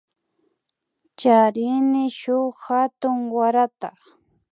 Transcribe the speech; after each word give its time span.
Charini 1.19 2.03
shuk 2.19 2.55
hatun 2.65 3.19
warata 3.35 3.89